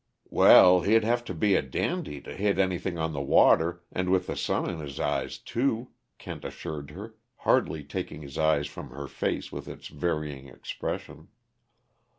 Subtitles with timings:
[0.31, 4.25] "Well, he'd have to be a dandy, to hit anything on the water, and with
[4.25, 9.07] the sun in his eyes, too," Kent assured her, hardly taking his eyes from her
[9.07, 11.27] face with its varying expression.